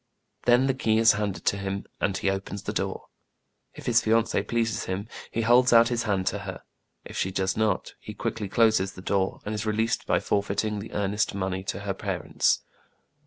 [0.45, 3.05] Then the key is handed him, and he opens the door.
[3.75, 5.87] A SURPRISE FOR KIN FO, 1 69 If \i\^ fiancée pleases him, he holds out
[5.89, 6.63] his hand to her;
[7.05, 10.93] if she does not, he quickly closes the door, and is released by forfeiting the
[10.93, 12.61] earnest money to her parents.